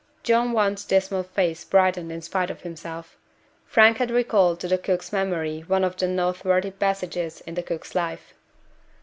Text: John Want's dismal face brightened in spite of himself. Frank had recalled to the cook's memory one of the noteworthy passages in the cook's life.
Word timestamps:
John 0.23 0.51
Want's 0.53 0.83
dismal 0.83 1.21
face 1.21 1.63
brightened 1.63 2.11
in 2.11 2.23
spite 2.23 2.49
of 2.49 2.61
himself. 2.61 3.17
Frank 3.67 3.97
had 3.97 4.09
recalled 4.09 4.59
to 4.61 4.67
the 4.67 4.79
cook's 4.79 5.13
memory 5.13 5.59
one 5.67 5.83
of 5.83 5.95
the 5.95 6.07
noteworthy 6.07 6.71
passages 6.71 7.41
in 7.41 7.53
the 7.53 7.61
cook's 7.61 7.93
life. 7.93 8.33